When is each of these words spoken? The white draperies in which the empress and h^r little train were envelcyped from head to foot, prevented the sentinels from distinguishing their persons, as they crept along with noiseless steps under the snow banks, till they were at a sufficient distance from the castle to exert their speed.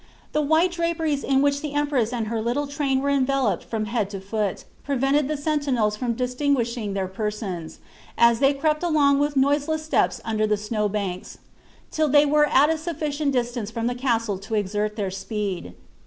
The 0.31 0.41
white 0.41 0.71
draperies 0.71 1.23
in 1.23 1.43
which 1.43 1.61
the 1.61 1.75
empress 1.75 2.11
and 2.11 2.25
h^r 2.25 2.43
little 2.43 2.65
train 2.65 3.01
were 3.01 3.11
envelcyped 3.11 3.61
from 3.63 3.85
head 3.85 4.09
to 4.09 4.19
foot, 4.19 4.65
prevented 4.83 5.27
the 5.27 5.37
sentinels 5.37 5.95
from 5.95 6.13
distinguishing 6.13 6.93
their 6.95 7.07
persons, 7.07 7.77
as 8.17 8.39
they 8.39 8.51
crept 8.51 8.81
along 8.81 9.19
with 9.19 9.37
noiseless 9.37 9.83
steps 9.85 10.19
under 10.25 10.47
the 10.47 10.57
snow 10.57 10.89
banks, 10.89 11.37
till 11.91 12.09
they 12.09 12.25
were 12.25 12.47
at 12.47 12.71
a 12.71 12.79
sufficient 12.79 13.33
distance 13.33 13.69
from 13.69 13.85
the 13.85 13.93
castle 13.93 14.39
to 14.39 14.55
exert 14.55 14.95
their 14.95 15.11
speed. 15.11 15.75